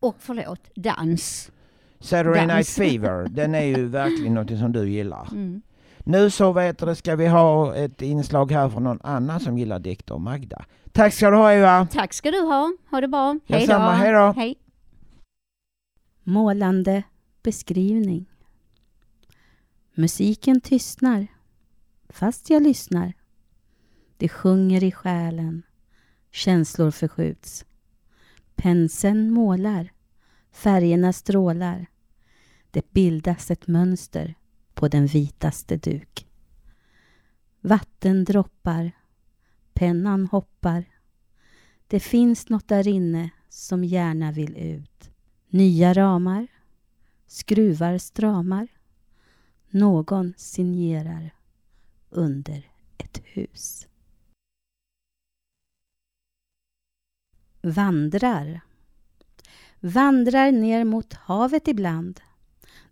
[0.00, 1.50] Och, och förlåt, dans.
[2.04, 2.68] Saturday Night.
[2.68, 5.28] Fever, den är ju verkligen något som du gillar.
[5.32, 5.62] Mm.
[5.98, 9.78] Nu så vet du, ska vi ha ett inslag här från någon annan som gillar
[9.78, 10.64] dikter, Magda.
[10.92, 11.86] Tack ska du ha Eva!
[11.86, 12.72] Tack ska du ha.
[12.90, 13.38] Ha det bra.
[13.46, 13.74] Hej då.
[13.78, 14.32] Hej då.
[14.36, 14.54] Hej.
[16.22, 17.02] Målande
[17.42, 18.26] beskrivning.
[19.94, 21.26] Musiken tystnar,
[22.08, 23.12] fast jag lyssnar.
[24.16, 25.62] Det sjunger i själen,
[26.32, 27.64] känslor förskjuts.
[28.56, 29.92] Penseln målar,
[30.52, 31.86] färgerna strålar.
[32.74, 34.34] Det bildas ett mönster
[34.74, 36.26] på den vitaste duk.
[37.60, 38.92] Vatten droppar,
[39.72, 40.84] pennan hoppar.
[41.86, 45.10] Det finns något där inne som gärna vill ut.
[45.48, 46.46] Nya ramar,
[47.26, 48.68] skruvar stramar.
[49.70, 51.34] någon signerar
[52.10, 53.88] under ett hus.
[57.62, 58.60] Vandrar.
[59.80, 62.20] Vandrar ner mot havet ibland.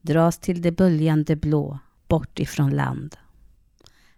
[0.02, 3.16] Dras till det böljande blå, bort ifrån land.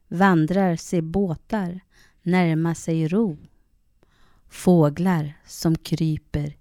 [0.09, 1.81] Vandrar ser båtar
[2.23, 3.37] närma sig ro.
[4.49, 6.57] Fåglar som kryper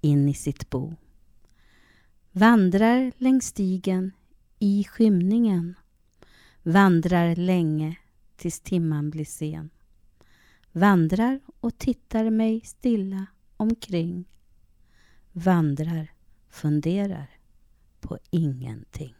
[0.00, 0.94] in i sitt bo.
[2.32, 4.12] Vandrar längs stigen
[4.58, 5.74] i skymningen.
[6.62, 7.96] Vandrar länge
[8.36, 9.70] tills timman blir sen.
[10.72, 14.24] Vandrar och tittar mig stilla omkring.
[15.32, 16.12] Vandrar,
[16.50, 17.35] funderar
[18.00, 19.14] på ingenting.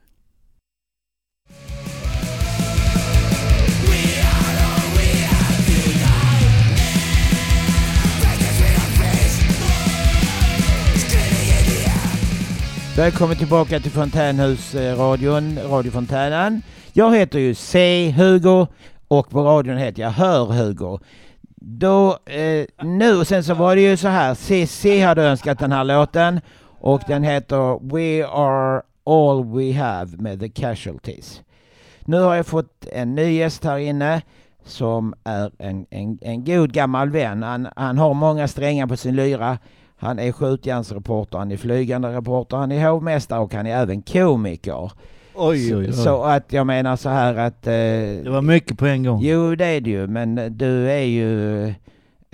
[12.96, 16.62] Välkommen tillbaka till Fontänhusradion, eh, Radio Fontänen.
[16.92, 18.10] Jag heter ju C.
[18.16, 18.66] Hugo
[19.08, 20.98] och på radion heter jag Hör Hugo.
[21.56, 25.00] Då, eh, nu och sen så var det ju så här, C.C.
[25.02, 26.40] hade önskat den här låten
[26.80, 31.42] och den heter We Are All We Have med The Casualties.
[32.04, 34.22] Nu har jag fått en ny gäst här inne
[34.64, 37.42] som är en, en, en god gammal vän.
[37.42, 39.58] Han, han har många strängar på sin lyra.
[39.98, 44.92] Han är skjutjärnsreporter, han är flygande reporter, han är hovmästare och han är även komiker.
[45.34, 45.92] Oj, oj, oj.
[45.92, 47.66] Så att jag menar så här att...
[47.66, 49.20] Eh, Det var mycket på en gång.
[49.22, 51.74] Jo, det är det ju, men du är ju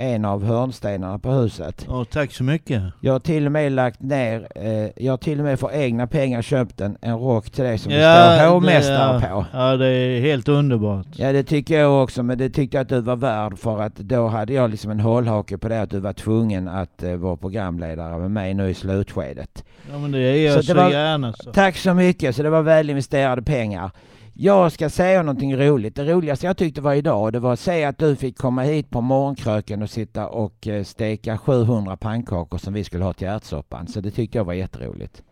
[0.03, 1.87] en av hörnstenarna på huset.
[1.89, 2.83] Ja, tack så mycket.
[3.01, 6.07] Jag har till och med lagt ner, eh, jag har till och med för egna
[6.07, 9.29] pengar köpt en, en rock till dig som Ja, det står hovmästare ja.
[9.29, 9.59] på.
[9.59, 11.07] Ja, det är helt underbart.
[11.17, 13.97] Ja det tycker jag också, men det tyckte jag att du var värd för att
[13.97, 17.37] då hade jag liksom en hållhake på det att du var tvungen att eh, vara
[17.37, 19.65] programledare med mig nu i slutskedet.
[19.93, 21.33] Ja, men det är jag så, det var- gärna.
[21.33, 21.53] Så.
[21.53, 23.91] Tack så mycket, så det var väl investerade pengar.
[24.35, 25.97] Jag ska säga någonting roligt.
[25.97, 28.91] Det roligaste jag tyckte var idag, det var att säga att du fick komma hit
[28.91, 33.87] på morgonkröken och sitta och eh, steka 700 pannkakor som vi skulle ha till ärtsoppan.
[33.87, 35.23] Så det tyckte jag var jätteroligt.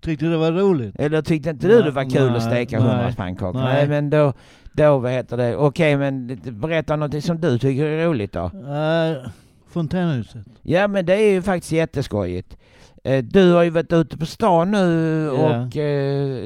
[0.00, 0.96] Tyckte du det var roligt?
[0.98, 3.60] Eller tyckte inte du det Nej, var kul att nej, steka 100 nej, pannkakor?
[3.60, 3.74] nej.
[3.74, 4.32] Nej, men då,
[4.72, 8.44] då vad heter det, okej men berätta någonting som du tycker är roligt då.
[8.44, 9.28] Uh,
[9.68, 10.46] fontänhuset.
[10.62, 12.56] Ja men det är ju faktiskt jätteskojigt.
[13.04, 15.60] Eh, Du har ju varit ute på stan nu Ja.
[15.62, 15.66] och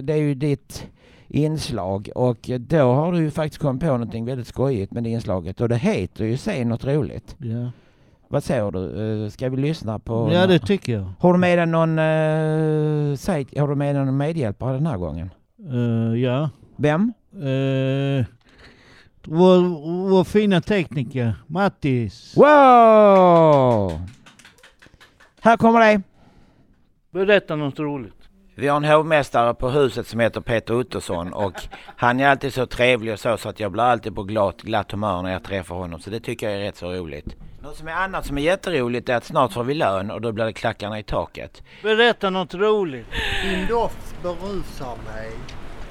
[0.04, 0.86] det är ju ditt
[1.34, 5.60] inslag och då har du ju faktiskt kommit på någonting väldigt skojigt med det inslaget
[5.60, 7.36] och det heter ju Säg något roligt.
[7.38, 7.70] Ja.
[8.28, 9.24] Vad säger du?
[9.24, 10.30] Eh, Ska vi lyssna på?
[10.32, 11.12] Ja, det tycker jag.
[11.18, 14.96] Har du med dig någon, uh, säg, har du med dig någon medhjälpare den här
[14.96, 15.30] gången?
[15.72, 16.50] Eh, ja.
[16.76, 17.12] Vem?
[17.34, 18.24] Uh,
[19.24, 22.36] vår, vår fina tekniker, Mattis.
[22.36, 24.00] Wow!
[25.40, 26.02] Här kommer det.
[27.10, 28.23] Berätta något roligt.
[28.56, 31.52] Vi har en hovmästare på huset som heter Peter Ottosson och
[31.96, 34.92] han är alltid så trevlig och så så att jag blir alltid på glatt, glatt
[34.92, 37.36] humör när jag träffar honom så det tycker jag är rätt så roligt.
[37.62, 40.32] Något som är annat som är jätteroligt är att snart får vi lön och då
[40.32, 41.62] blir det klackarna i taket.
[41.82, 43.06] Berätta något roligt.
[43.42, 45.30] Din doft berusar mig.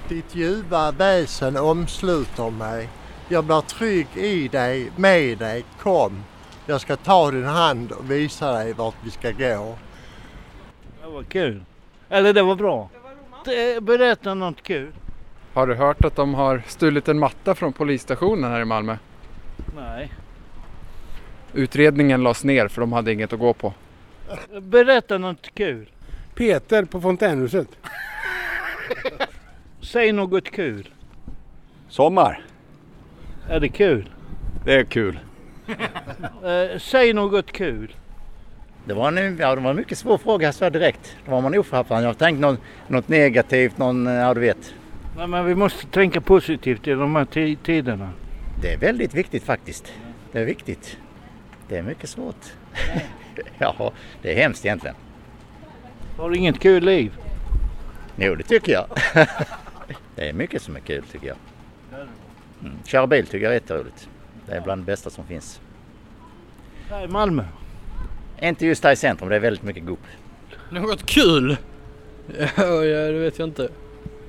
[0.09, 2.89] Ditt ljuva väsen omsluter mig.
[3.29, 5.65] Jag blir trygg i dig, med dig.
[5.79, 6.23] Kom.
[6.65, 9.77] Jag ska ta din hand och visa dig vart vi ska gå.
[11.01, 11.63] Det var kul.
[12.13, 12.89] Eller det var bra.
[13.45, 14.91] Det- Berätta något kul.
[15.53, 18.97] Har du hört att de har stulit en matta från polisstationen här i Malmö?
[19.75, 20.11] Nej.
[21.53, 23.73] Utredningen lades ner för de hade inget att gå på.
[24.61, 25.89] Berätta något kul.
[26.35, 27.67] Peter på fontänhuset.
[29.81, 30.89] Säg något kul.
[31.89, 32.45] Sommar.
[33.49, 34.09] Är det kul?
[34.65, 35.19] Det är kul.
[36.43, 37.95] Eh, säg något kul.
[38.85, 41.17] Det var en, ja, det var en mycket svår fråga så direkt.
[41.25, 42.03] Då var man oförberedd.
[42.03, 44.73] Jag har tänkt något, något negativt, någon, ja du vet.
[45.17, 48.09] Nej, men vi måste tänka positivt i de här ti- tiderna.
[48.61, 49.93] Det är väldigt viktigt faktiskt.
[50.31, 50.97] Det är viktigt.
[51.67, 52.45] Det är mycket svårt.
[53.57, 53.91] ja,
[54.21, 54.95] det är hemskt egentligen.
[56.17, 57.11] Har du inget kul liv?
[58.15, 58.85] Jo, det tycker jag.
[60.15, 61.37] det är mycket som är kul tycker jag.
[62.61, 62.73] Mm.
[62.85, 64.09] Köra bil tycker jag är jätteroligt.
[64.45, 65.61] Det är bland det bästa som finns.
[66.89, 67.43] Här i Malmö?
[68.43, 69.99] Inte just här i centrum, det är väldigt mycket gupp.
[70.69, 71.57] Något kul?
[72.57, 73.69] Ja, ja, det vet jag inte.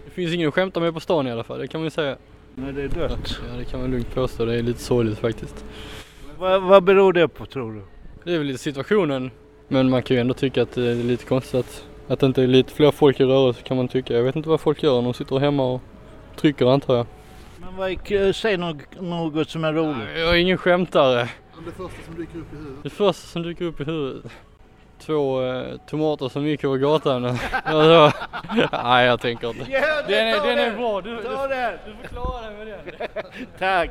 [0.04, 1.90] Det finns ingen att skämta med på stan i alla fall, det kan man ju
[1.90, 2.16] säga.
[2.54, 3.40] Nej, det är dött.
[3.52, 4.44] Ja, det kan man lugnt påstå.
[4.44, 5.64] Det är lite sorgligt faktiskt.
[6.38, 7.82] Vad, vad beror det på tror du?
[8.24, 9.30] Det är väl lite situationen.
[9.68, 12.42] Men man kan ju ändå tycka att det är lite konstigt att, att det inte
[12.42, 14.14] är lite fler folk i rörelse kan man tycka.
[14.14, 15.02] Jag vet inte vad folk gör.
[15.02, 15.80] De sitter hemma och
[16.36, 17.06] trycker antar jag.
[17.60, 20.08] Men vad är, k- säg något, något som är roligt.
[20.16, 21.28] Jag är ingen skämtare.
[21.64, 22.82] Det första som dyker upp i huvudet.
[22.82, 24.32] Det första som dyker upp i huvudet.
[24.98, 27.24] två eh, tomater som gick över gatan.
[27.24, 28.12] Och så,
[28.82, 29.72] nej jag tänker inte.
[29.72, 30.76] Ja, det- den, är, ta den är den.
[30.76, 31.72] bra, du, Ta du, den.
[31.86, 32.78] du får klara dig med den.
[33.58, 33.90] Tack.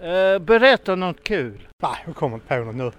[0.00, 1.68] Eh, berätta något kul.
[1.82, 2.92] Nej, jag kommer inte på något nu.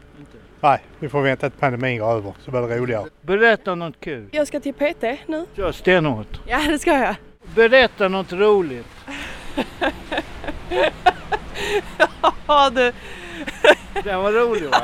[0.62, 3.06] Nej, vi får vänta till pandemin går över så blir det roligare.
[3.22, 4.28] Berätta något kul.
[4.32, 5.46] Jag ska till PT nu.
[5.56, 6.42] Kör stenhårt.
[6.48, 7.16] Ja, det ska jag.
[7.56, 8.88] Berätta något roligt.
[12.50, 12.94] Ja, du.
[14.04, 14.82] Den var rolig va?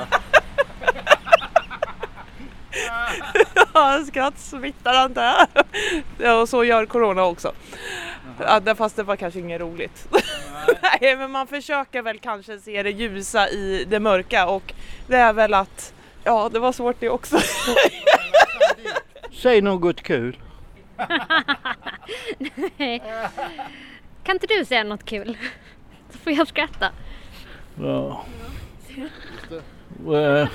[3.74, 5.48] Ja, skratt smittar antar jag.
[6.18, 7.52] Ja, och så gör corona också.
[8.40, 10.08] Ja, det- fast det var kanske inget roligt.
[11.02, 14.74] Nej, men man försöker väl kanske se det ljusa i det mörka och
[15.08, 15.94] det är väl att
[16.24, 17.38] ja, det var svårt det också.
[19.42, 20.38] Säg något kul.
[22.78, 23.02] Nej.
[24.24, 25.38] Kan inte du säga något kul?
[26.12, 26.92] Så får jag skratta.
[27.80, 28.26] Ja.
[28.98, 29.06] Eh,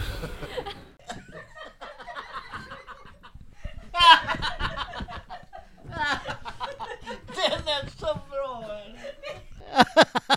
[7.35, 8.65] Den är så bra!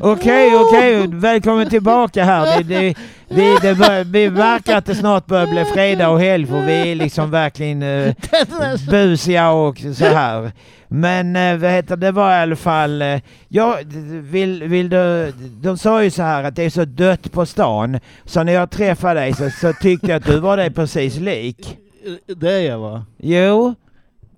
[0.00, 2.62] Okej, okej, välkommen tillbaka här.
[2.62, 2.94] Det, det,
[3.28, 6.90] vi, det, bör, vi märker att det snart börjar bli fredag och helg för vi
[6.90, 8.14] är liksom verkligen uh,
[8.90, 10.52] busiga och så här.
[10.88, 13.78] Men uh, vad heter det var i alla fall, uh, ja,
[14.20, 17.98] vill, vill du, de sa ju så här att det är så dött på stan.
[18.24, 21.78] Så när jag träffade dig så, så tyckte jag att du var dig precis lik.
[22.26, 23.04] Det är jag va?
[23.18, 23.74] Jo.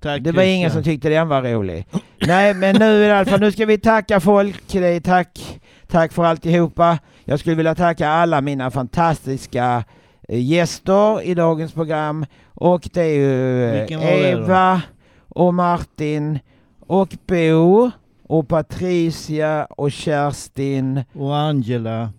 [0.00, 0.84] Tack det var ingen Christian.
[0.84, 1.86] som tyckte den var rolig.
[2.26, 4.72] Nej men nu i alla fall, nu ska vi tacka folk.
[4.72, 6.98] Det tack, tack för alltihopa.
[7.24, 9.84] Jag skulle vilja tacka alla mina fantastiska
[10.28, 12.26] eh, gäster i dagens program.
[12.54, 14.30] Och det är ju eh, det?
[14.30, 14.82] Eva
[15.28, 16.38] och Martin
[16.80, 17.90] och Bo
[18.22, 21.04] och Patricia och Kerstin.
[21.14, 22.10] Och Angela.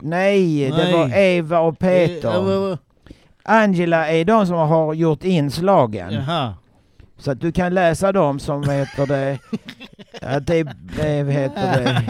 [0.00, 0.92] Nej, det Nej.
[0.92, 2.40] var Eva och Eh, Peter.
[2.40, 2.78] vad-
[3.46, 6.12] Angela är de som har gjort inslagen.
[6.12, 6.54] Jaha.
[7.18, 9.38] Så att du kan läsa dem som heter det...
[10.22, 10.62] Att det,
[10.96, 12.02] det heter det...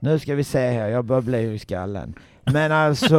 [0.00, 2.14] Nu ska vi se här, jag börjar bli i skallen.
[2.44, 3.14] Men alltså...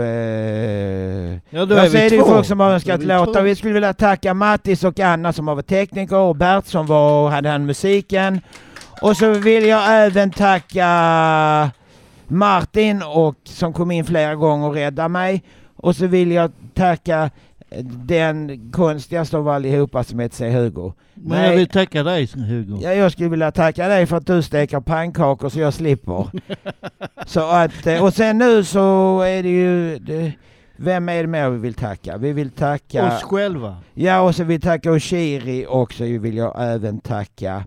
[0.00, 2.26] Eh, Ja, då jag ser det ju två.
[2.28, 3.42] folk som har önskat vi låtar.
[3.42, 7.30] Vi skulle vilja tacka Mattis och Anna som har varit tekniker och Bert som var,
[7.30, 8.40] hade han musiken.
[9.02, 11.70] Och så vill jag även tacka
[12.28, 15.42] Martin och, som kom in flera gånger och räddade mig.
[15.82, 17.30] Och så vill jag tacka
[18.06, 20.92] den konstigaste av allihopa som heter sig Hugo.
[21.14, 22.78] Men jag vill tacka dig Hugo.
[22.82, 26.26] Ja, jag skulle vilja tacka dig för att du steker pannkakor så jag slipper.
[27.26, 29.98] så att, eh, och sen nu så är det ju...
[29.98, 30.32] Det,
[30.76, 32.16] vem är det mer vi vill tacka?
[32.16, 33.16] Vi vill tacka...
[33.16, 33.76] Oss själva.
[33.94, 37.64] Ja, och så vill vi tacka Oshiri och så vill jag även tacka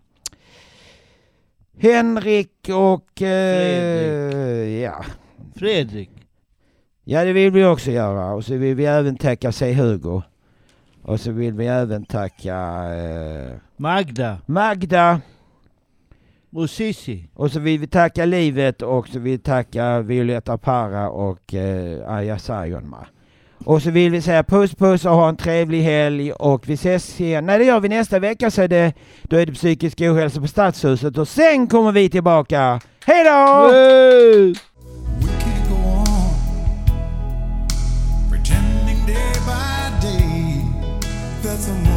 [1.78, 3.22] Henrik och...
[3.22, 5.06] Eh, ja.
[5.56, 6.15] Fredrik.
[7.08, 8.34] Ja, det vill vi också göra.
[8.34, 10.22] Och så vill vi även tacka sig Hugo.
[11.02, 12.56] Och så vill vi även tacka...
[12.94, 14.38] Eh, Magda.
[14.46, 15.22] Magda.
[16.54, 17.30] Och Sissi.
[17.34, 22.12] Och så vill vi tacka livet och så vill vi tacka Violetta Parra och eh,
[22.14, 23.08] Aya Sayonma.
[23.66, 27.22] Och så vill vi säga puss puss och ha en trevlig helg och vi ses
[27.22, 27.46] igen.
[27.46, 28.94] Nej det gör vi nästa vecka så är det,
[29.24, 32.80] då är det psykisk ohälsa på Stadshuset och sen kommer vi tillbaka.
[33.06, 34.75] Hej då!
[41.56, 41.95] Pretending day